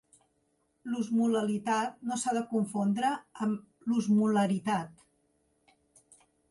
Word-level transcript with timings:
L'osmolalitat 0.93 2.01
no 2.11 2.17
s'ha 2.23 2.35
de 2.39 2.43
confondre 2.55 3.13
amb 3.47 3.89
l'osmolaritat. 3.93 5.07